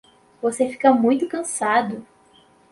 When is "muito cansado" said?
0.91-2.03